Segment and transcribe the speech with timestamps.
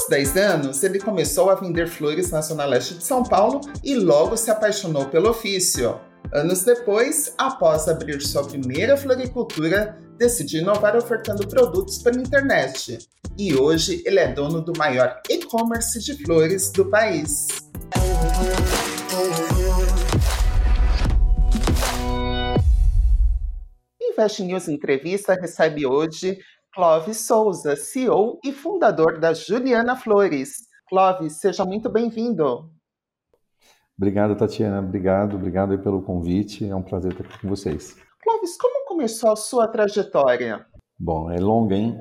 [0.00, 3.94] Aos 10 anos, ele começou a vender flores na zona leste de São Paulo e
[3.94, 6.00] logo se apaixonou pelo ofício.
[6.32, 12.96] Anos depois, após abrir sua primeira floricultura, decidiu inovar ofertando produtos pela internet.
[13.36, 17.48] E hoje ele é dono do maior e-commerce de flores do país.
[24.00, 26.38] Invest News Entrevista recebe hoje
[26.72, 30.68] Clóvis Souza, CEO e fundador da Juliana Flores.
[30.88, 32.70] Clóvis, seja muito bem-vindo.
[33.98, 34.78] Obrigado, Tatiana.
[34.78, 36.64] Obrigado, obrigado pelo convite.
[36.64, 37.96] É um prazer estar aqui com vocês.
[38.22, 40.64] Clóvis, como começou a sua trajetória?
[40.96, 41.98] Bom, é longa, hein?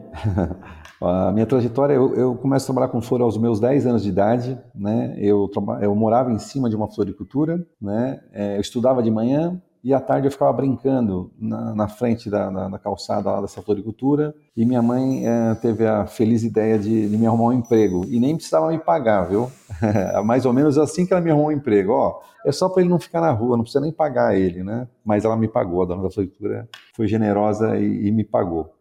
[1.02, 4.10] a minha trajetória, eu, eu começo a trabalhar com flor aos meus 10 anos de
[4.10, 5.16] idade, né?
[5.18, 5.50] Eu,
[5.82, 8.22] eu morava em cima de uma floricultura, né?
[8.32, 12.50] É, eu estudava de manhã, e à tarde eu ficava brincando na, na frente da,
[12.50, 17.10] da, da, calçada lá dessa floricultura e minha mãe é, teve a feliz ideia de,
[17.10, 19.50] de, me arrumar um emprego e nem precisava me pagar, viu?
[20.26, 22.90] Mais ou menos assim que ela me arrumou um emprego, ó, é só para ele
[22.90, 24.88] não ficar na rua, não precisa nem pagar ele, né?
[25.04, 28.74] Mas ela me pagou, a dona da floricultura foi generosa e, e me pagou.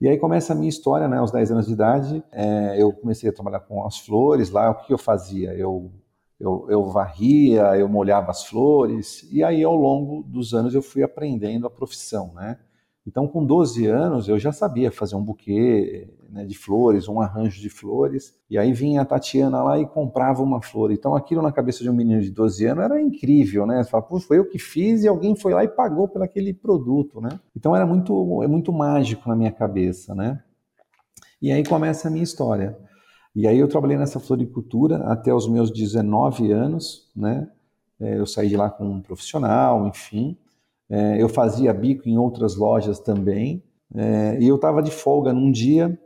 [0.00, 1.18] E aí começa a minha história, né?
[1.18, 4.70] Aos 10 anos de idade, é, eu comecei a trabalhar com as flores lá.
[4.70, 5.54] O que eu fazia?
[5.54, 5.90] Eu
[6.44, 11.02] eu, eu varria, eu molhava as flores, e aí ao longo dos anos eu fui
[11.02, 12.58] aprendendo a profissão, né?
[13.06, 17.60] Então, com 12 anos, eu já sabia fazer um buquê né, de flores, um arranjo
[17.60, 18.34] de flores.
[18.48, 20.90] E aí vinha a Tatiana lá e comprava uma flor.
[20.90, 23.82] Então, aquilo na cabeça de um menino de 12 anos era incrível, né?
[23.82, 26.54] Você fala, pô, foi eu que fiz e alguém foi lá e pagou por aquele
[26.54, 27.38] produto, né?
[27.54, 30.42] Então, era muito, é muito mágico na minha cabeça, né?
[31.42, 32.74] E aí começa a minha história.
[33.34, 37.48] E aí eu trabalhei nessa floricultura até os meus 19 anos, né?
[38.00, 40.36] É, eu saí de lá com um profissional, enfim.
[40.88, 43.62] É, eu fazia bico em outras lojas também.
[43.94, 45.98] É, e eu estava de folga num dia.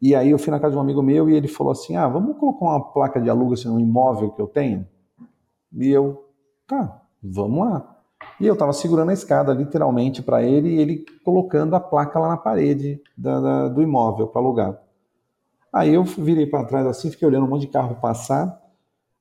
[0.00, 2.08] E aí eu fui na casa de um amigo meu e ele falou assim: Ah,
[2.08, 4.86] vamos colocar uma placa de aluga assim, no imóvel que eu tenho?
[5.72, 6.24] E eu,
[6.66, 7.96] tá, vamos lá.
[8.40, 12.28] E eu estava segurando a escada literalmente para ele e ele colocando a placa lá
[12.28, 14.87] na parede da, da, do imóvel para alugar.
[15.72, 18.60] Aí eu virei para trás assim, fiquei olhando um monte de carro passar.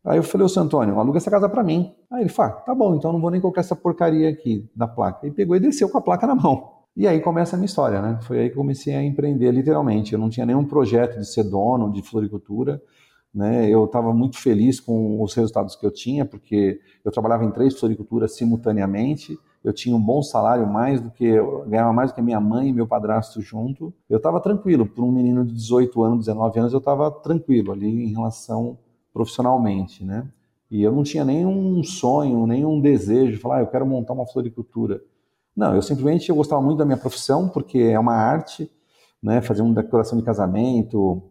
[0.06, 1.94] Aí eu falei, ô Santo Antônio, aluga essa casa para mim.
[2.09, 4.88] Aí ele falou, ah, tá bom, então não vou nem colocar essa porcaria aqui da
[4.88, 5.28] placa.
[5.28, 6.78] E pegou e desceu com a placa na mão.
[6.96, 8.18] E aí começa a minha história, né?
[8.24, 10.13] Foi aí que eu comecei a empreender, literalmente.
[10.13, 12.81] Eu não tinha nenhum projeto de ser dono de floricultura,
[13.34, 13.69] né?
[13.69, 17.78] Eu estava muito feliz com os resultados que eu tinha, porque eu trabalhava em três
[17.79, 21.29] floriculturas simultaneamente eu tinha um bom salário, mais do que
[21.67, 23.94] ganhava mais do que minha mãe e meu padrasto junto.
[24.09, 28.05] Eu estava tranquilo, por um menino de 18 anos, 19 anos, eu estava tranquilo ali
[28.05, 28.78] em relação
[29.13, 30.25] profissionalmente, né?
[30.72, 34.25] E eu não tinha nenhum sonho, nenhum desejo de falar, ah, eu quero montar uma
[34.25, 35.01] floricultura.
[35.53, 38.72] Não, eu simplesmente eu gostava muito da minha profissão, porque é uma arte,
[39.22, 39.41] né?
[39.41, 41.22] Fazer uma decoração de casamento,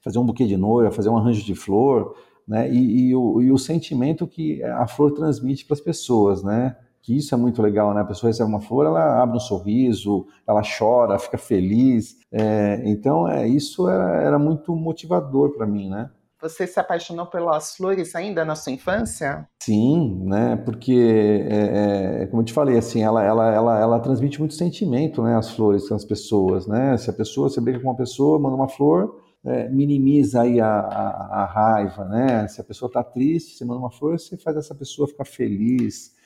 [0.00, 2.14] fazer um buquê de noiva, fazer um arranjo de flor,
[2.46, 2.66] né?
[2.72, 6.74] E, e, o, e o sentimento que a flor transmite para as pessoas, né?
[7.08, 8.02] Que isso é muito legal, né?
[8.02, 12.16] A pessoa recebe uma flor, ela abre um sorriso, ela chora, fica feliz.
[12.30, 16.10] É, então, é, isso era, era muito motivador para mim, né?
[16.42, 19.48] Você se apaixonou pelas flores ainda na sua infância?
[19.62, 20.56] Sim, né?
[20.56, 25.22] Porque, é, é, como eu te falei, assim, ela, ela, ela, ela transmite muito sentimento,
[25.22, 25.34] né?
[25.34, 26.94] As flores com as pessoas, né?
[26.98, 30.68] Se a pessoa, você briga com uma pessoa, manda uma flor, é, minimiza aí a,
[30.68, 32.46] a, a, raiva, né?
[32.48, 36.17] Se a pessoa está triste, você manda uma flor, você faz essa pessoa ficar feliz,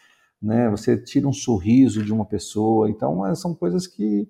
[0.43, 0.69] né?
[0.71, 2.91] Você tira um sorriso de uma pessoa.
[2.91, 4.29] Então, é, são coisas que,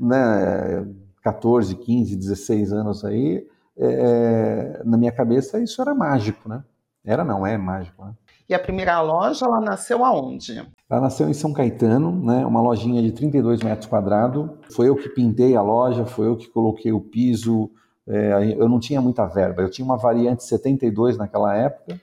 [0.00, 0.86] né,
[1.22, 3.46] 14, 15, 16 anos aí,
[3.76, 6.64] é, é, na minha cabeça isso era mágico, né?
[7.04, 8.14] Era não, é mágico, né?
[8.48, 10.58] E a primeira loja, ela nasceu aonde?
[10.90, 12.44] Ela nasceu em São Caetano, né?
[12.44, 14.50] Uma lojinha de 32 metros quadrados.
[14.74, 17.70] Foi eu que pintei a loja, foi eu que coloquei o piso.
[18.06, 19.62] É, eu não tinha muita verba.
[19.62, 22.00] Eu tinha uma variante 72 naquela época,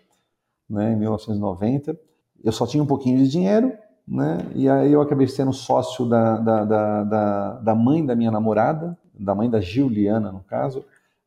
[0.70, 0.94] né?
[0.94, 2.09] Em 1990
[2.44, 3.74] eu só tinha um pouquinho de dinheiro,
[4.08, 4.40] né?
[4.56, 9.36] E aí eu acabei sendo sócio da, da, da, da, mãe da minha namorada, da
[9.36, 10.84] mãe da Juliana, no caso.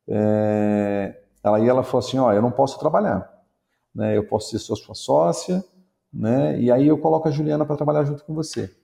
[0.08, 3.30] É, ela e ela falou assim, ó, eu não posso trabalhar,
[3.94, 4.16] né?
[4.16, 5.64] Eu posso ser sua sócia,
[6.12, 6.60] né?
[6.60, 8.74] E aí eu coloco a Juliana para trabalhar junto com você.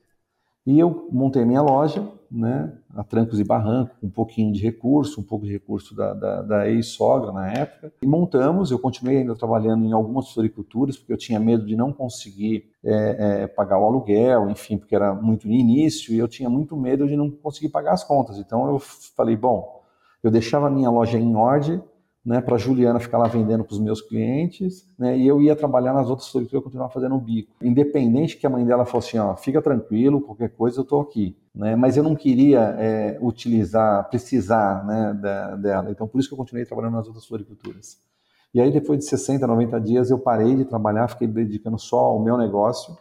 [0.69, 5.19] E eu montei minha loja, né, a trancos e barrancos, com um pouquinho de recurso,
[5.19, 8.69] um pouco de recurso da, da, da ex-sogra na época, e montamos.
[8.69, 13.45] Eu continuei ainda trabalhando em algumas floriculturas, porque eu tinha medo de não conseguir é,
[13.45, 17.07] é, pagar o aluguel, enfim, porque era muito no início, e eu tinha muito medo
[17.07, 18.37] de não conseguir pagar as contas.
[18.37, 19.81] Então eu falei, bom,
[20.21, 21.81] eu deixava a minha loja em ordem,
[22.29, 25.93] né, para Juliana ficar lá vendendo para os meus clientes, né, e eu ia trabalhar
[25.93, 27.55] nas outras floriculturas, continuar fazendo o bico.
[27.59, 31.35] Independente que a mãe dela fosse assim, ó, fica tranquilo, qualquer coisa eu estou aqui.
[31.55, 35.89] Né, mas eu não queria é, utilizar, precisar né, da, dela.
[35.89, 37.97] Então, por isso que eu continuei trabalhando nas outras floriculturas.
[38.53, 42.23] E aí, depois de 60, 90 dias, eu parei de trabalhar, fiquei dedicando só ao
[42.23, 42.95] meu negócio,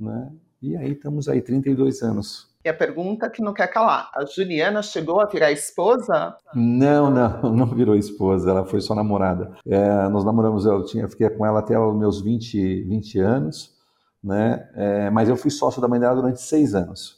[0.00, 4.82] né, e aí estamos aí, 32 anos a pergunta que não quer calar: a Juliana
[4.82, 6.36] chegou a virar esposa?
[6.54, 9.52] Não, não, não virou esposa, ela foi só namorada.
[9.66, 13.74] É, nós namoramos, eu tinha, fiquei com ela até os meus 20, 20 anos,
[14.22, 14.68] né?
[14.74, 17.17] É, mas eu fui sócio da mãe dela durante seis anos.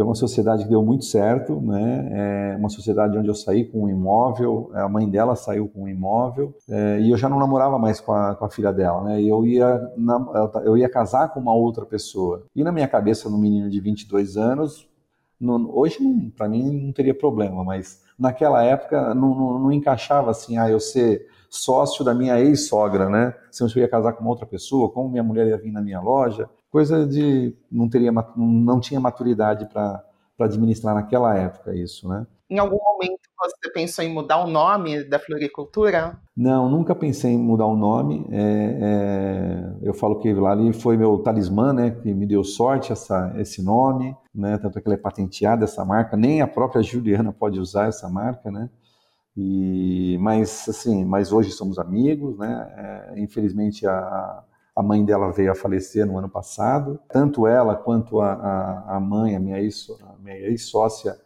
[0.00, 2.52] Foi uma sociedade que deu muito certo, né?
[2.54, 5.88] É uma sociedade onde eu saí com um imóvel, a mãe dela saiu com um
[5.88, 9.20] imóvel, é, e eu já não namorava mais com a, com a filha dela, né?
[9.20, 9.78] E eu ia,
[10.64, 12.46] eu ia casar com uma outra pessoa.
[12.56, 14.88] E na minha cabeça, no menino de 22 anos,
[15.38, 15.98] no, hoje
[16.34, 20.80] para mim não teria problema, mas naquela época não, não, não encaixava assim, ah, eu
[20.80, 23.34] ser sócio da minha ex-sogra, né?
[23.50, 26.48] Se eu ia casar com outra pessoa, como minha mulher ia vir na minha loja,
[26.70, 30.04] coisa de não teria não tinha maturidade para
[30.38, 32.26] administrar naquela época isso, né?
[32.48, 36.18] Em algum momento você pensou em mudar o nome da floricultura?
[36.36, 38.26] Não, nunca pensei em mudar o nome.
[38.30, 41.90] É, é, eu falo que lá ali foi meu talismã, né?
[41.90, 44.58] Que me deu sorte essa, esse nome, né?
[44.58, 46.16] Tanto é que ele é patenteado essa marca.
[46.16, 48.68] Nem a própria Juliana pode usar essa marca, né?
[49.36, 53.12] E, mas assim, mas hoje somos amigos, né?
[53.14, 54.42] É, infelizmente a,
[54.74, 57.00] a mãe dela veio a falecer no ano passado.
[57.08, 61.16] Tanto ela quanto a, a, a mãe, a minha ex-sócia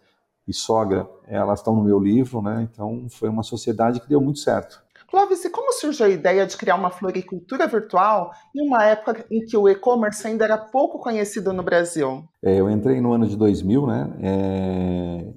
[0.47, 2.69] e sogra, elas estão no meu livro, né?
[2.71, 4.83] Então foi uma sociedade que deu muito certo.
[5.09, 9.45] Clóvis, e como surgiu a ideia de criar uma floricultura virtual em uma época em
[9.45, 12.25] que o e-commerce ainda era pouco conhecido no Brasil?
[12.43, 14.13] É, eu entrei no ano de 2000, né?
[14.21, 15.33] É,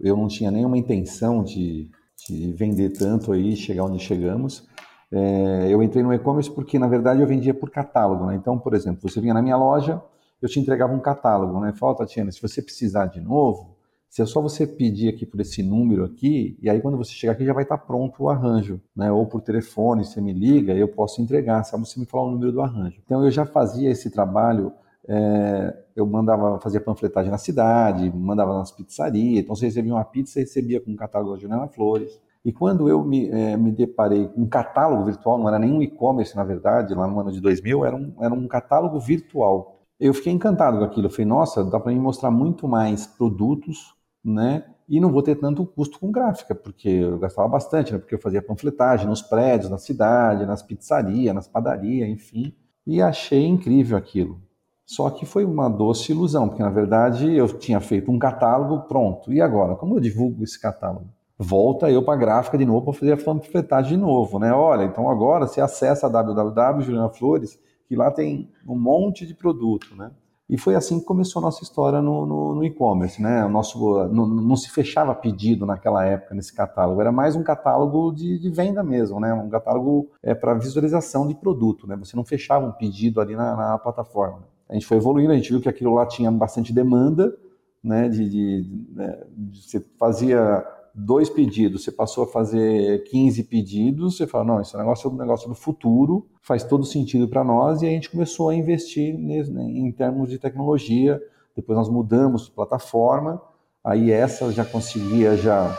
[0.00, 1.90] eu não tinha nenhuma intenção de,
[2.26, 4.66] de vender tanto aí, chegar onde chegamos.
[5.12, 8.26] É, eu entrei no e-commerce porque, na verdade, eu vendia por catálogo.
[8.26, 8.36] Né?
[8.36, 10.02] Então, por exemplo, você vinha na minha loja,
[10.40, 11.58] eu te entregava um catálogo.
[11.60, 11.72] Né?
[11.72, 13.76] Fala, Tatiana, se você precisar de novo,
[14.10, 17.32] se é só você pedir aqui por esse número aqui, e aí quando você chegar
[17.32, 19.10] aqui já vai estar pronto o arranjo, né?
[19.12, 22.50] Ou por telefone, você me liga, eu posso entregar, só você me falar o número
[22.50, 23.00] do arranjo.
[23.04, 24.72] Então eu já fazia esse trabalho,
[25.06, 30.40] é, eu mandava fazer panfletagem na cidade, mandava nas pizzarias, então você recebia uma pizza,
[30.40, 32.20] recebia com um catálogo da Juliana Flores.
[32.44, 35.82] E quando eu me, é, me deparei com um catálogo virtual, não era nem um
[35.82, 39.80] e-commerce, na verdade, lá no ano de 2000, era um, era um catálogo virtual.
[39.98, 41.06] Eu fiquei encantado com aquilo.
[41.06, 43.94] Eu falei, nossa, dá para me mostrar muito mais produtos,
[44.24, 44.64] né?
[44.88, 47.98] E não vou ter tanto custo com gráfica, porque eu gastava bastante, né?
[47.98, 52.54] Porque eu fazia panfletagem nos prédios, na cidade, nas pizzarias, nas padarias, enfim.
[52.86, 54.40] E achei incrível aquilo.
[54.86, 59.32] Só que foi uma doce ilusão, porque na verdade eu tinha feito um catálogo pronto.
[59.32, 61.06] E agora, como eu divulgo esse catálogo?
[61.42, 64.52] Volta eu para a gráfica de novo para fazer a panfletagem de novo, né?
[64.52, 67.58] Olha, então agora você acessa a www Juliana Flores,
[67.88, 70.10] que lá tem um monte de produto, né?
[70.50, 73.42] E foi assim que começou a nossa história no, no, no e-commerce, né?
[73.46, 73.78] O nosso,
[74.08, 78.50] não, não, se fechava pedido naquela época nesse catálogo, era mais um catálogo de, de
[78.50, 79.32] venda mesmo, né?
[79.32, 81.96] Um catálogo é, para visualização de produto, né?
[81.96, 84.42] Você não fechava um pedido ali na, na, plataforma.
[84.68, 87.34] A gente foi evoluindo, a gente viu que aquilo lá tinha bastante demanda,
[87.82, 88.08] né?
[88.08, 89.22] De, de, de, né?
[89.30, 94.76] de você fazia dois pedidos, você passou a fazer 15 pedidos, você fala, não, esse
[94.76, 98.48] negócio é um negócio do futuro, faz todo sentido para nós, e a gente começou
[98.48, 101.20] a investir nesse, né, em termos de tecnologia,
[101.54, 103.40] depois nós mudamos de plataforma,
[103.84, 105.78] aí essa já conseguia já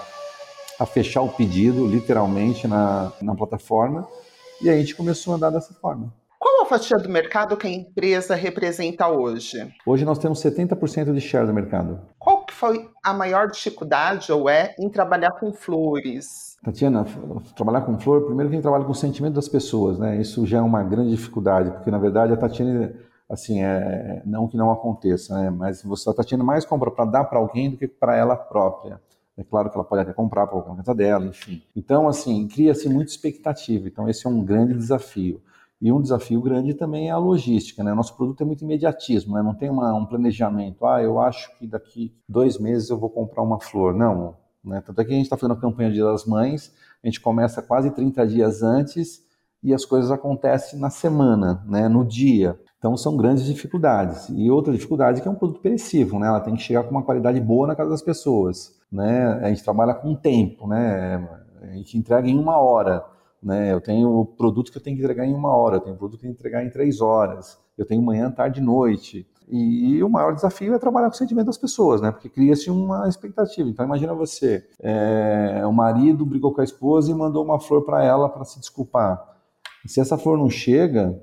[0.80, 4.08] a fechar o pedido, literalmente, na, na plataforma,
[4.62, 6.14] e a gente começou a andar dessa forma.
[6.40, 9.72] Qual a fatia do mercado que a empresa representa hoje?
[9.86, 12.02] Hoje nós temos 70% de share do mercado.
[12.18, 12.31] Qual
[12.62, 16.60] foi a maior dificuldade ou é em trabalhar com flores?
[16.64, 17.04] Tatiana,
[17.56, 20.22] trabalhar com flor, primeiro que a gente trabalha com o sentimento das pessoas, né?
[20.22, 22.94] Isso já é uma grande dificuldade, porque na verdade a Tatiana,
[23.28, 25.50] assim, é, não que não aconteça, né?
[25.50, 29.02] Mas você, a Tatiana mais compra para dar para alguém do que para ela própria.
[29.36, 31.64] É claro que ela pode até comprar para colocar na casa dela, enfim.
[31.76, 33.88] Então, assim, cria-se muita expectativa.
[33.88, 35.42] Então, esse é um grande desafio.
[35.82, 37.92] E um desafio grande também é a logística, né?
[37.94, 39.42] Nosso produto é muito imediatismo, né?
[39.42, 40.86] Não tem uma, um planejamento.
[40.86, 43.96] Ah, eu acho que daqui dois meses eu vou comprar uma flor.
[43.96, 44.84] Não, né?
[44.86, 46.72] Tanto é que a gente está fazendo a campanha Dia das Mães,
[47.04, 49.26] a gente começa quase 30 dias antes
[49.64, 51.88] e as coisas acontecem na semana, né?
[51.90, 52.60] No dia.
[52.78, 54.30] Então são grandes dificuldades.
[54.30, 56.28] E outra dificuldade é que é um produto perecível, né?
[56.28, 59.40] Ela tem que chegar com uma qualidade boa na casa das pessoas, né?
[59.44, 61.28] A gente trabalha com tempo, né?
[61.62, 63.04] A gente entrega em uma hora.
[63.42, 63.74] Né?
[63.74, 66.26] Eu tenho produtos que eu tenho que entregar em uma hora, eu tenho produto que
[66.26, 69.28] eu tenho que entregar em três horas, eu tenho manhã, tarde e noite.
[69.50, 72.12] E, e, o maior desafio é trabalhar com o sentimento das pessoas, né?
[72.12, 73.68] Porque cria-se uma expectativa.
[73.68, 78.04] Então imagina você, é, o marido brigou com a esposa e mandou uma flor para
[78.04, 79.22] ela para se desculpar.
[79.84, 81.20] E se essa flor não chega,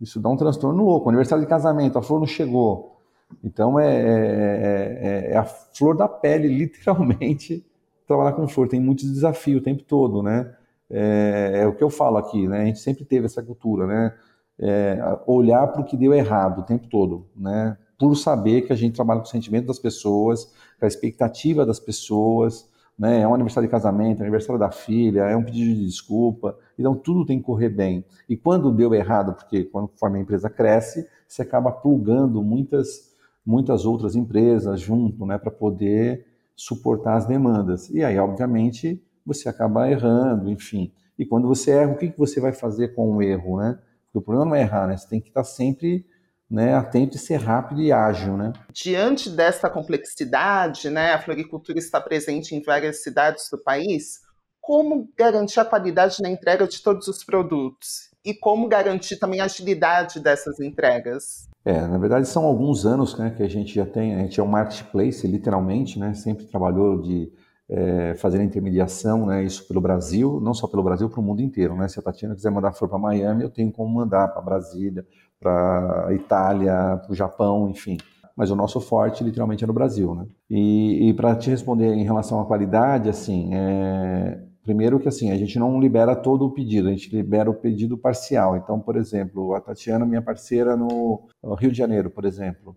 [0.00, 1.08] isso dá um transtorno louco.
[1.10, 3.00] aniversário de casamento, a flor não chegou.
[3.44, 4.98] Então é, é,
[5.30, 7.64] é, é a flor da pele, literalmente,
[8.06, 8.68] trabalhar com flor.
[8.68, 10.52] Tem muitos desafios o tempo todo, né?
[10.90, 12.62] É, é, o que eu falo aqui, né?
[12.62, 14.14] A gente sempre teve essa cultura, né?
[14.58, 17.76] É, olhar para o que deu errado o tempo todo, né?
[17.98, 21.78] Por saber que a gente trabalha com o sentimento das pessoas, com a expectativa das
[21.78, 22.68] pessoas,
[22.98, 23.20] né?
[23.20, 26.94] É um aniversário de casamento, é aniversário da filha, é um pedido de desculpa, então
[26.94, 28.04] tudo tem que correr bem.
[28.28, 33.14] E quando deu errado, porque conforme a empresa cresce, você acaba plugando muitas,
[33.46, 35.38] muitas outras empresas junto, né?
[35.38, 37.88] Para poder suportar as demandas.
[37.88, 39.02] E aí, obviamente,
[39.34, 40.92] você acaba errando, enfim.
[41.18, 43.78] E quando você erra, o que, que você vai fazer com o erro, né?
[44.04, 44.96] Porque o problema não é errar, né?
[44.96, 46.06] Você tem que estar sempre
[46.50, 48.52] né, atento e ser rápido e ágil, né?
[48.72, 54.20] Diante dessa complexidade, né, a floricultura está presente em várias cidades do país.
[54.60, 58.10] Como garantir a qualidade na entrega de todos os produtos?
[58.24, 61.48] E como garantir também a agilidade dessas entregas?
[61.64, 64.42] É, na verdade são alguns anos né, que a gente já tem, a gente é
[64.42, 67.32] um marketplace, literalmente, né, sempre trabalhou de
[67.70, 71.40] é, fazer a intermediação, né, isso pelo Brasil, não só pelo Brasil, para o mundo
[71.40, 71.76] inteiro.
[71.76, 71.86] Né?
[71.86, 75.06] Se a Tatiana quiser mandar flor para Miami, eu tenho como mandar para Brasília,
[75.38, 77.96] para Itália, para o Japão, enfim.
[78.36, 80.14] Mas o nosso forte, literalmente, é no Brasil.
[80.14, 80.26] Né?
[80.50, 85.36] E, e para te responder em relação à qualidade, assim, é, primeiro que assim a
[85.36, 88.56] gente não libera todo o pedido, a gente libera o pedido parcial.
[88.56, 92.76] Então, por exemplo, a Tatiana, minha parceira no Rio de Janeiro, por exemplo,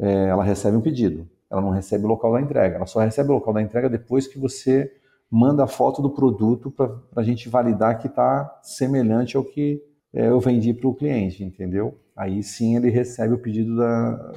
[0.00, 2.76] é, ela recebe um pedido ela não recebe o local da entrega.
[2.76, 4.90] Ela só recebe o local da entrega depois que você
[5.30, 9.82] manda a foto do produto para a gente validar que está semelhante ao que
[10.14, 11.98] é, eu vendi para o cliente, entendeu?
[12.16, 13.76] Aí sim ele recebe o pedido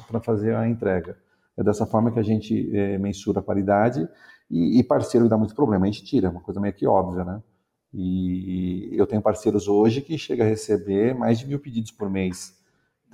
[0.08, 1.18] para fazer a entrega.
[1.58, 4.08] É dessa forma que a gente é, mensura a qualidade
[4.52, 7.24] e, e, parceiro dá muito problema, a gente tira, é uma coisa meio que óbvia,
[7.24, 7.42] né?
[7.94, 12.54] E eu tenho parceiros hoje que chega a receber mais de mil pedidos por mês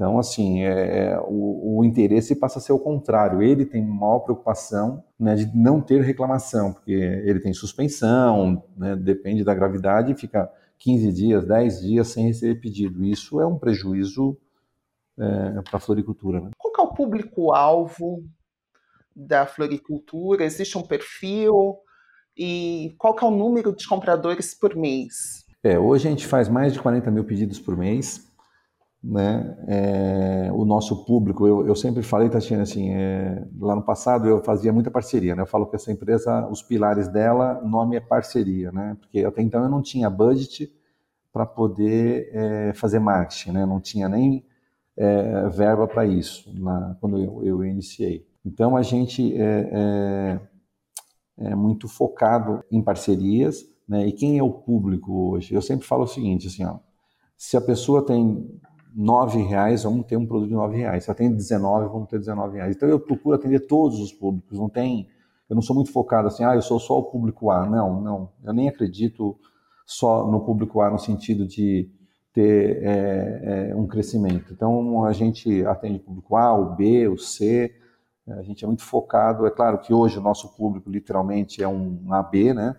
[0.01, 3.39] então, assim, é, é, o, o, interesse passa a ser o contrário.
[3.39, 9.43] Ele tem maior preocupação né, de não ter reclamação, porque ele tem suspensão, né, depende
[9.43, 13.05] da gravidade, e fica 15 dias, 10 dias sem receber pedido.
[13.05, 14.36] Isso é um prejuízo
[15.20, 16.41] é, para a floricultura.
[16.41, 16.50] Né?
[16.58, 18.25] Qual é o público-alvo
[19.15, 20.43] da floricultura?
[20.43, 21.77] Existe um perfil?
[22.36, 25.46] E qual é o número de compradores por mês?
[25.63, 28.30] É, hoje a gente faz mais de 40 mil pedidos por mês
[29.03, 31.48] né, é, o nosso público.
[31.48, 35.41] Eu, eu sempre falei, Tatiana, assim, é, lá no passado eu fazia muita parceria, né?
[35.41, 38.96] Eu falo que essa empresa, os pilares dela, o nome é parceria, né?
[39.00, 40.72] Porque até então eu não tinha budget
[41.34, 43.65] para poder é, fazer marketing, né?
[43.65, 44.46] Não tinha nem
[44.96, 48.27] é, verba para isso na, quando eu, eu, iniciei.
[48.46, 50.39] Então a gente é,
[51.39, 54.05] é, é muito focado em parcerias, né?
[54.05, 55.55] E quem é o público hoje?
[55.55, 56.77] Eu sempre falo o seguinte, assim, ó,
[57.36, 58.62] se a pessoa tem
[58.93, 61.05] nove reais, vamos ter um produto de nove reais.
[61.05, 62.75] Se atende 19, vamos ter 19 reais.
[62.75, 64.57] Então eu procuro atender todos os públicos.
[64.57, 65.07] Não tem,
[65.50, 67.65] eu não sou muito focado assim, ah, eu sou só o público A.
[67.65, 68.29] Não, não.
[68.43, 69.38] Eu nem acredito
[69.86, 71.89] só no público A no sentido de
[72.33, 74.53] ter é, é, um crescimento.
[74.53, 77.74] Então a gente atende o público A, o B, o C.
[78.27, 79.45] A gente é muito focado.
[79.45, 82.75] É claro que hoje o nosso público literalmente é um AB, né?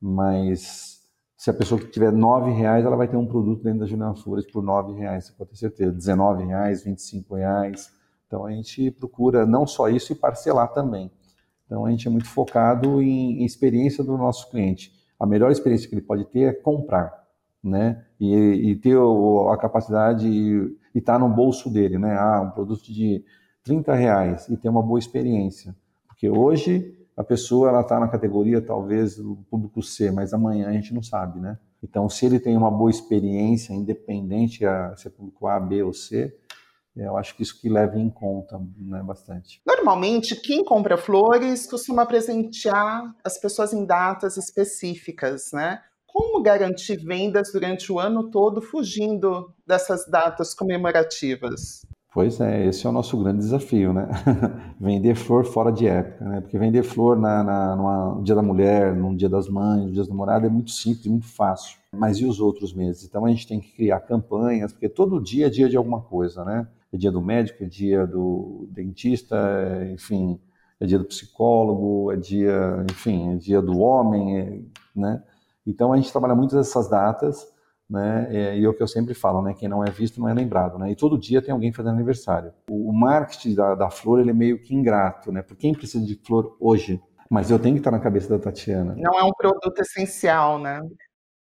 [0.00, 0.97] Mas
[1.38, 4.16] se a pessoa que tiver nove reais, ela vai ter um produto dentro da Juliana
[4.16, 5.92] Flores por nove reais, você pode ter certeza.
[5.92, 7.92] 19 reais, 25 reais.
[8.26, 11.12] Então a gente procura não só isso e parcelar também.
[11.64, 14.92] Então a gente é muito focado em, experiência do nosso cliente.
[15.16, 17.24] A melhor experiência que ele pode ter é comprar,
[17.62, 18.04] né?
[18.18, 22.16] E, e ter a capacidade e estar tá no bolso dele, né?
[22.18, 23.24] Ah, um produto de
[23.62, 25.72] 30 reais e ter uma boa experiência.
[26.08, 30.72] Porque hoje a pessoa ela está na categoria talvez do público C, mas amanhã a
[30.72, 31.58] gente não sabe, né?
[31.82, 35.92] Então, se ele tem uma boa experiência, independente a, se é público A, B ou
[35.92, 36.32] C,
[36.94, 39.60] eu acho que isso que leva em conta né, bastante.
[39.66, 45.80] Normalmente, quem compra flores costuma presentear as pessoas em datas específicas, né?
[46.06, 51.82] Como garantir vendas durante o ano todo fugindo dessas datas comemorativas?
[52.12, 54.08] Pois é, esse é o nosso grande desafio, né?
[54.80, 56.40] vender flor fora de época, né?
[56.40, 60.00] Porque vender flor na, na, no Dia da Mulher, no Dia das Mães, no Dia
[60.00, 61.78] das Namoradas é muito simples, muito fácil.
[61.92, 63.04] Mas e os outros meses?
[63.04, 66.44] Então a gente tem que criar campanhas, porque todo dia é dia de alguma coisa,
[66.44, 66.66] né?
[66.90, 70.40] É dia do médico, é dia do dentista, é, enfim,
[70.80, 74.60] é dia do psicólogo, é dia, enfim, é dia do homem, é,
[74.96, 75.22] né?
[75.66, 77.46] Então a gente trabalha muitas dessas datas
[77.88, 78.28] né?
[78.30, 79.54] É, e é o que eu sempre falo, né?
[79.54, 80.90] Quem não é visto não é lembrado, né?
[80.90, 82.52] E todo dia tem alguém fazendo aniversário.
[82.68, 85.42] O, o marketing da, da, flor ele é meio que ingrato, né?
[85.42, 87.00] Porque quem precisa de flor hoje?
[87.30, 88.94] Mas eu tenho que estar na cabeça da Tatiana.
[88.96, 90.80] Não é um produto essencial, né?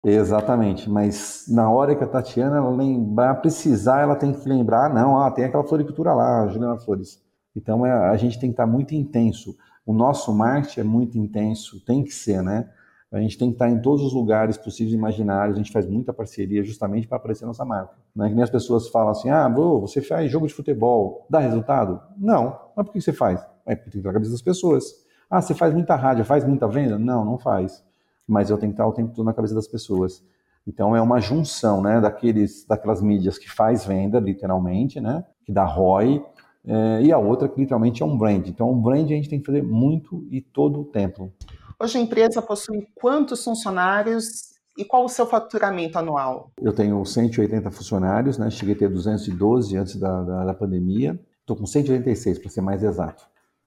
[0.03, 5.31] Exatamente, mas na hora que a Tatiana lembrar, precisar, ela tem que lembrar, não, ah,
[5.31, 7.23] tem aquela floricultura lá, Juliana Flores.
[7.55, 9.55] Então é, a gente tem que estar muito intenso.
[9.85, 12.71] O nosso marketing é muito intenso, tem que ser, né?
[13.13, 15.85] A gente tem que estar em todos os lugares possíveis e imaginários, a gente faz
[15.85, 17.95] muita parceria justamente para aparecer nossa marca.
[18.15, 21.27] Não é que nem as pessoas falam assim, ah, bro, você faz jogo de futebol,
[21.29, 22.01] dá resultado?
[22.17, 22.57] Não.
[22.77, 23.45] Mas por que você faz?
[23.67, 24.85] É porque tem que estar na cabeça das pessoas.
[25.29, 26.99] Ah, você faz muita rádio, faz muita venda?
[26.99, 27.85] Não, não faz.
[28.29, 30.23] Mas eu tenho que estar o tempo todo na cabeça das pessoas.
[30.65, 35.65] Então é uma junção, né, daqueles, daquelas mídias que faz venda, literalmente, né, que dá
[35.65, 36.23] ROI,
[36.65, 38.47] é, e a outra que literalmente é um brand.
[38.47, 41.33] Então, um brand a gente tem que fazer muito e todo o tempo.
[41.83, 46.53] Hoje a empresa possui quantos funcionários e qual o seu faturamento anual?
[46.61, 48.51] Eu tenho 180 funcionários, né?
[48.51, 51.19] cheguei a ter 212 antes da, da, da pandemia.
[51.41, 53.25] Estou com 186, para ser mais exato,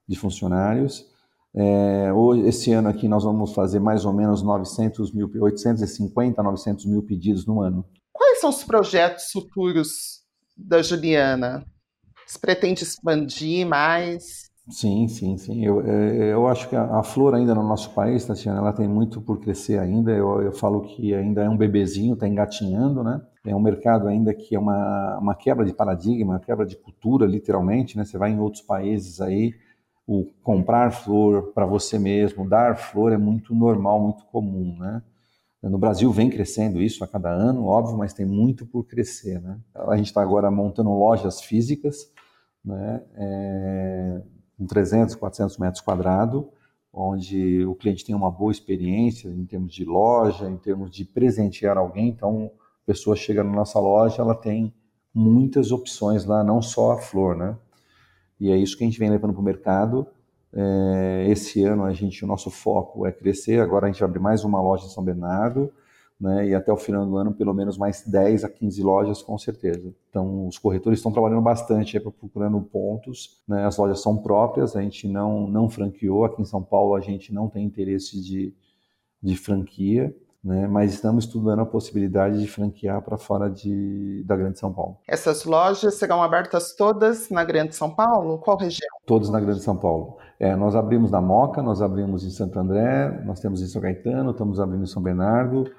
[0.08, 1.12] de funcionários.
[1.55, 6.86] É, hoje, esse ano aqui nós vamos fazer mais ou menos 900 mil, 850 900
[6.86, 7.84] mil pedidos no ano.
[8.12, 10.22] Quais são os projetos futuros
[10.55, 11.65] da Juliana?
[12.27, 14.52] Você pretende expandir mais?
[14.70, 15.65] Sim, sim, sim.
[15.65, 19.22] Eu, é, eu acho que a, flor ainda no nosso país, Tatiana, ela tem muito
[19.22, 20.12] por crescer ainda.
[20.12, 23.22] Eu, eu falo que ainda é um bebezinho, está engatinhando, né?
[23.46, 27.25] É um mercado ainda que é uma, uma quebra de paradigma, uma quebra de cultura,
[27.25, 28.05] literalmente, né?
[28.05, 29.53] Você vai em outros países aí,
[30.08, 35.01] o comprar flor para você mesmo, dar flor é muito normal, muito comum, né?
[35.62, 39.60] No Brasil vem crescendo isso a cada ano, óbvio, mas tem muito por crescer, né?
[39.75, 42.12] A gente está agora montando lojas físicas,
[42.63, 43.03] né?
[43.15, 44.22] É,
[44.57, 46.43] com 300, 400 metros quadrados,
[46.91, 51.77] onde o cliente tem uma boa experiência em termos de loja, em termos de presentear
[51.77, 52.10] alguém.
[52.10, 52.51] Então,
[52.83, 54.74] a pessoa chega na nossa loja, ela tem
[55.13, 57.55] muitas opções lá, não só a flor, né?
[58.39, 60.05] E é isso que a gente vem levando para o mercado.
[60.51, 63.60] É, esse ano a gente, o nosso foco é crescer.
[63.60, 65.72] Agora a gente abrir mais uma loja em São Bernardo
[66.20, 69.38] né, e até o final do ano pelo menos mais 10 a 15 lojas com
[69.38, 69.93] certeza.
[70.10, 75.08] Então os corretores estão trabalhando bastante procurando pontos, né, as lojas são próprias, a gente
[75.08, 78.53] não, não franqueou, aqui em São Paulo a gente não tem interesse de,
[79.22, 84.60] de franquia, né, mas estamos estudando a possibilidade de franquear para fora de, da Grande
[84.60, 84.98] São Paulo.
[85.07, 88.38] Essas lojas serão abertas todas na Grande São Paulo?
[88.38, 88.90] Qual região?
[89.05, 90.18] Todas na Grande São Paulo.
[90.40, 94.31] É, nós abrimos na Moca, nós abrimos em Santo André, nós temos em São Caetano,
[94.31, 95.72] estamos abrindo em São Bernardo,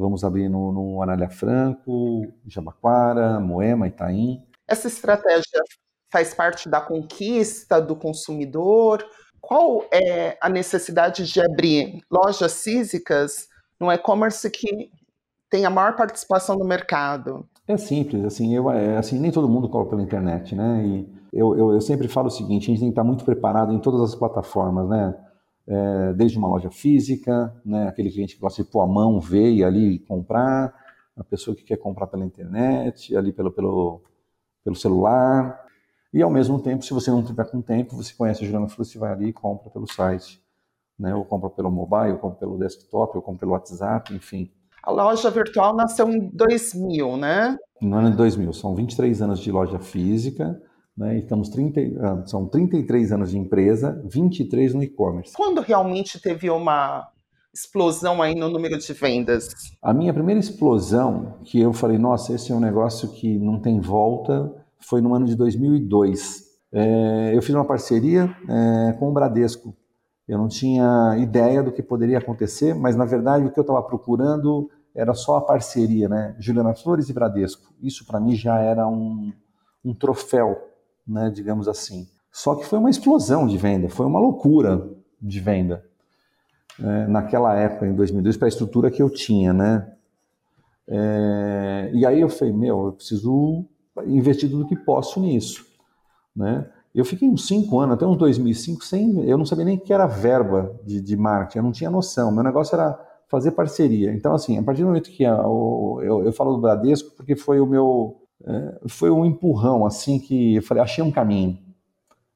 [0.00, 4.42] Vamos abrir no, no Anália Franco, Jabaquara, Moema, Itaim.
[4.66, 5.62] Essa estratégia
[6.10, 9.04] faz parte da conquista do consumidor?
[9.40, 14.90] Qual é a necessidade de abrir lojas físicas no e-commerce que
[15.48, 17.46] tem a maior participação no mercado?
[17.66, 20.84] É simples, assim, eu, é, assim nem todo mundo compra pela internet, né?
[20.84, 23.72] E eu, eu, eu sempre falo o seguinte, a gente tem que estar muito preparado
[23.72, 25.14] em todas as plataformas, né?
[25.70, 29.52] É, desde uma loja física, né, aquele cliente que gosta de pôr a mão, ver
[29.52, 30.74] e ali comprar,
[31.16, 34.02] a pessoa que quer comprar pela internet, ali pelo, pelo,
[34.64, 35.64] pelo celular.
[36.12, 38.90] E ao mesmo tempo, se você não tiver com tempo, você conhece a Juliana Flores,
[38.90, 40.42] você vai ali e compra pelo site.
[40.98, 44.50] Né, ou compra pelo mobile, ou compra pelo desktop, ou compra pelo WhatsApp, enfim.
[44.82, 47.56] A loja virtual nasceu em 2000, né?
[47.80, 50.60] No ano de 2000, são 23 anos de loja física,
[51.00, 51.18] né?
[51.18, 55.32] Estamos 30, ah, são 33 anos de empresa, 23 no e-commerce.
[55.34, 57.08] Quando realmente teve uma
[57.54, 59.48] explosão aí no número de vendas?
[59.82, 63.80] A minha primeira explosão, que eu falei, nossa, esse é um negócio que não tem
[63.80, 66.44] volta, foi no ano de 2002.
[66.70, 69.74] É, eu fiz uma parceria é, com o Bradesco.
[70.28, 73.82] Eu não tinha ideia do que poderia acontecer, mas na verdade o que eu estava
[73.82, 76.36] procurando era só a parceria, né?
[76.38, 77.72] Juliana Flores e Bradesco.
[77.82, 79.32] Isso para mim já era um,
[79.84, 80.69] um troféu
[81.06, 82.06] né, digamos assim.
[82.32, 84.88] Só que foi uma explosão de venda, foi uma loucura
[85.20, 85.84] de venda.
[86.78, 89.92] É, naquela época, em 2002, para a estrutura que eu tinha, né?
[90.88, 93.64] É, e aí eu falei, meu, eu preciso
[94.06, 95.66] investir tudo que posso nisso,
[96.34, 96.66] né?
[96.92, 99.92] Eu fiquei uns cinco anos, até uns 2005, sem, eu não sabia nem o que
[99.92, 102.32] era verba de, de marketing, eu não tinha noção.
[102.32, 104.12] Meu negócio era fazer parceria.
[104.12, 107.60] Então, assim, a partir do momento que o, eu, eu falo do Bradesco, porque foi
[107.60, 108.19] o meu
[108.88, 111.58] foi um empurrão, assim, que eu falei, achei um caminho.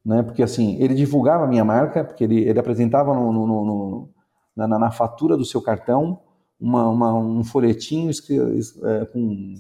[0.05, 0.23] Né?
[0.23, 4.09] Porque, assim, ele divulgava a minha marca, porque ele, ele apresentava no, no, no,
[4.55, 6.21] na, na, fatura do seu cartão
[6.61, 9.55] uma, uma, um folhetinho é, com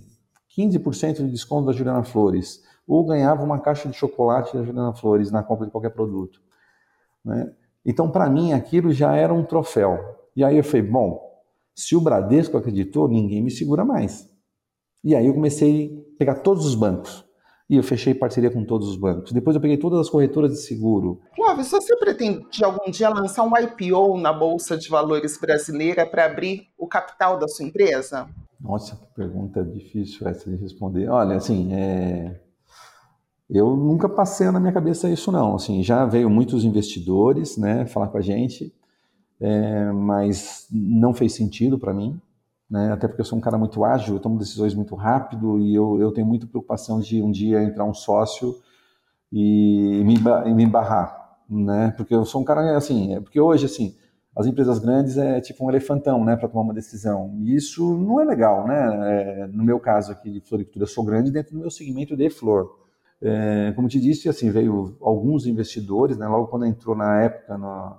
[0.57, 5.31] 15% de desconto da Juliana Flores, ou ganhava uma caixa de chocolate da Juliana Flores
[5.31, 6.41] na compra de qualquer produto.
[7.25, 7.51] Né?
[7.85, 9.99] Então, para mim, aquilo já era um troféu.
[10.37, 11.21] E aí eu falei, bom,
[11.75, 14.29] se o Bradesco acreditou, ninguém me segura mais.
[15.05, 17.25] E aí eu comecei a pegar todos os bancos.
[17.69, 19.33] E eu fechei parceria com todos os bancos.
[19.33, 21.21] Depois eu peguei todas as corretoras de seguro.
[21.35, 26.69] Clóvis, você pretende algum dia lançar um IPO na Bolsa de Valores brasileira para abrir
[26.79, 28.29] o capital da sua empresa?
[28.61, 31.09] Nossa, que pergunta difícil essa de responder.
[31.09, 32.41] Olha, assim, é...
[33.49, 35.57] eu nunca passei na minha cabeça isso não.
[35.57, 38.75] Assim, já veio muitos investidores, né, falar com a gente,
[39.41, 39.91] é...
[39.93, 42.21] mas não fez sentido para mim
[42.75, 42.93] né?
[42.93, 46.01] até porque eu sou um cara muito ágil, eu tomo decisões muito rápido e eu,
[46.01, 48.57] eu tenho muita preocupação de um dia entrar um sócio
[49.33, 51.95] e me, e me barrar, né?
[51.97, 53.95] Porque eu sou um cara assim, é porque hoje assim,
[54.35, 57.33] as empresas grandes é tipo um elefantão, né, para tomar uma decisão.
[57.39, 59.43] E isso não é legal, né?
[59.43, 62.29] É, no meu caso aqui de floricultura, eu sou grande dentro do meu segmento de
[62.29, 62.81] flor.
[63.23, 67.97] É, como te disse, assim, veio alguns investidores, né, logo quando entrou na época no,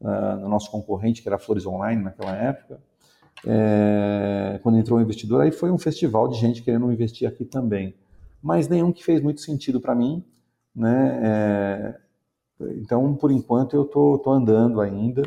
[0.00, 2.80] uh, no nosso concorrente, que era Flores Online naquela época,
[3.46, 7.94] é, quando entrou o investidor, aí foi um festival de gente querendo investir aqui também.
[8.42, 10.24] Mas nenhum que fez muito sentido para mim,
[10.74, 11.20] né?
[11.22, 12.00] É,
[12.78, 15.22] então, por enquanto, eu tô, tô andando ainda,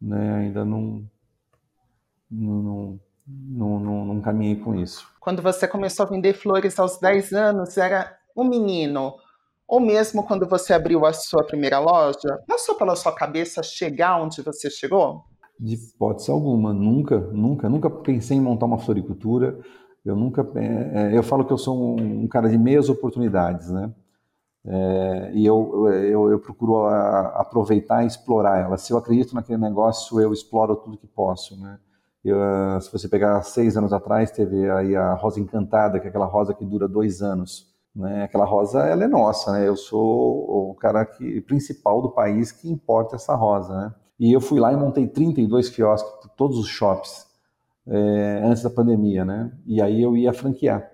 [0.00, 0.36] né?
[0.36, 1.04] Ainda não,
[2.30, 5.06] não, não, não, não caminhei com isso.
[5.20, 9.14] Quando você começou a vender flores aos 10 anos, era um menino,
[9.66, 14.40] ou mesmo quando você abriu a sua primeira loja, passou pela sua cabeça chegar onde
[14.40, 15.24] você chegou?
[15.58, 19.58] De hipótese alguma, nunca, nunca, nunca pensei em montar uma floricultura.
[20.04, 23.68] Eu nunca, é, é, eu falo que eu sou um, um cara de meias oportunidades,
[23.70, 23.92] né?
[24.64, 28.76] É, e eu, eu, eu procuro a, aproveitar e explorar ela.
[28.76, 31.78] Se eu acredito naquele negócio, eu exploro tudo que posso, né?
[32.24, 32.38] Eu,
[32.80, 36.52] se você pegar seis anos atrás, teve aí a Rosa Encantada, que é aquela rosa
[36.52, 37.66] que dura dois anos.
[37.94, 38.24] Né?
[38.24, 39.66] Aquela rosa, ela é nossa, né?
[39.66, 43.94] Eu sou o cara que, principal do país que importa essa rosa, né?
[44.18, 47.26] E eu fui lá e montei 32 quiosques por todos os shops
[47.86, 49.52] é, antes da pandemia, né?
[49.64, 50.90] E aí eu ia franquear.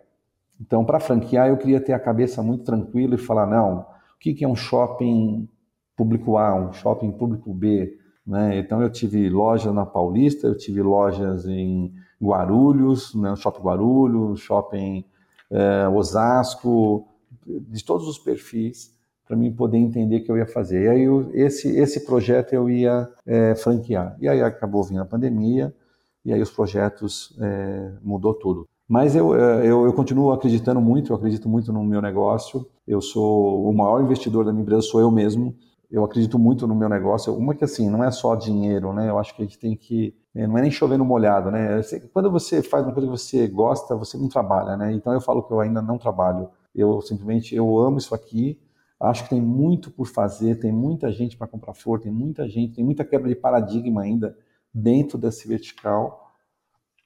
[0.60, 4.34] Então, para franquear, eu queria ter a cabeça muito tranquila e falar: não, o que,
[4.34, 5.48] que é um shopping
[5.96, 7.98] público A, um shopping público B?
[8.26, 8.58] Né?
[8.58, 13.34] Então, eu tive lojas na Paulista, eu tive lojas em Guarulhos, né?
[13.36, 15.04] Shopping Guarulhos, Shopping
[15.50, 17.08] é, Osasco,
[17.46, 18.93] de todos os perfis
[19.26, 20.84] para mim poder entender o que eu ia fazer.
[20.84, 24.16] E aí eu, esse, esse projeto eu ia é, franquear.
[24.20, 25.74] E aí acabou vindo a pandemia,
[26.24, 28.68] e aí os projetos é, mudou tudo.
[28.86, 32.66] Mas eu, é, eu, eu, continuo acreditando muito, eu acredito muito no meu negócio.
[32.86, 35.54] Eu sou o maior investidor da minha empresa, sou eu mesmo.
[35.90, 37.34] Eu acredito muito no meu negócio.
[37.34, 39.08] Uma que assim, não é só dinheiro, né?
[39.08, 41.80] Eu acho que a gente tem que é, não é nem chover no molhado, né?
[42.12, 44.92] Quando você faz uma coisa que você gosta, você não trabalha, né?
[44.92, 46.48] Então eu falo que eu ainda não trabalho.
[46.74, 48.58] Eu simplesmente eu amo isso aqui
[49.00, 52.74] Acho que tem muito por fazer, tem muita gente para comprar flor, tem muita gente,
[52.74, 54.36] tem muita quebra de paradigma ainda
[54.72, 56.32] dentro desse vertical.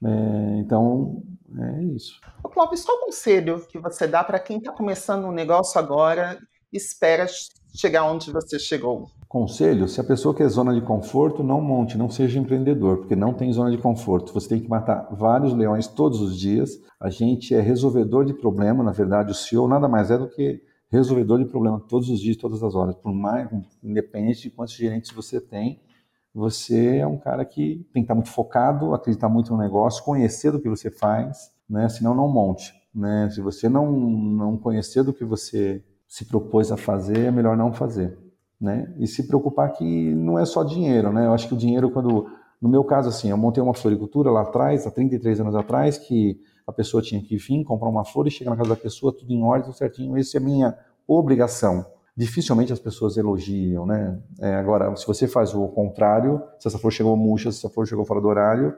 [0.05, 1.23] É, então,
[1.59, 2.21] é isso.
[2.43, 6.39] O Clóvis, qual conselho que você dá para quem está começando um negócio agora
[6.73, 7.27] e espera
[7.75, 9.07] chegar onde você chegou?
[9.27, 13.35] Conselho: se a pessoa quer zona de conforto, não monte, não seja empreendedor, porque não
[13.35, 14.33] tem zona de conforto.
[14.33, 16.71] Você tem que matar vários leões todos os dias.
[17.01, 20.63] A gente é resolvedor de problema, na verdade, o CEO nada mais é do que
[20.91, 22.95] resolvedor de problema todos os dias, todas as horas.
[22.97, 23.49] Por mais,
[23.83, 25.81] independente de quantos gerentes você tem,
[26.35, 30.53] você é um cara que tem que estar muito focado, acreditar muito no negócio, conhecer
[30.53, 31.89] do que você faz, né?
[31.89, 33.29] Senão não monte, né?
[33.31, 37.73] Se você não não conhecer do que você se propôs a fazer, é melhor não
[37.73, 38.17] fazer,
[38.61, 38.95] né?
[38.99, 41.27] E se preocupar que não é só dinheiro, né?
[41.27, 42.27] Eu acho que o dinheiro quando
[42.61, 46.41] no meu caso assim, eu montei uma floricultura lá atrás, há 33 anos atrás, que
[46.69, 49.33] a pessoa tinha que vir, comprar uma flor e chegar na casa da pessoa, tudo
[49.33, 50.15] em ordem, tudo certinho.
[50.19, 51.87] Essa é a minha obrigação.
[52.15, 54.21] Dificilmente as pessoas elogiam, né?
[54.39, 57.87] É, agora, se você faz o contrário, se essa flor chegou murcha, se essa flor
[57.87, 58.77] chegou fora do horário,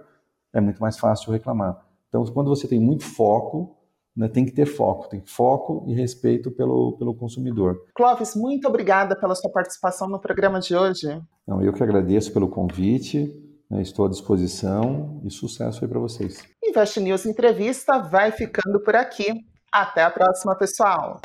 [0.53, 1.85] é muito mais fácil reclamar.
[2.09, 3.76] Então, quando você tem muito foco,
[4.16, 7.76] né, tem que ter foco, tem foco e respeito pelo, pelo consumidor.
[7.92, 11.20] Clóvis, muito obrigada pela sua participação no programa de hoje.
[11.44, 13.50] Não, eu que agradeço pelo convite.
[13.70, 16.42] Né, estou à disposição e sucesso aí para vocês.
[16.62, 19.33] Invest News Entrevista vai ficando por aqui.
[19.72, 21.20] Até a próxima, pessoal.